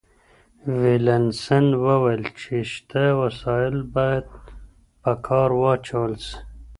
ويلم 0.79 1.25
سن 1.43 1.65
وويل 1.85 2.23
چي 2.39 2.55
شته 2.71 3.03
وسايل 3.21 3.77
بايد 3.93 4.25
په 5.01 5.11
کار 5.27 5.49
واچول 5.61 6.13
سي. 6.25 6.35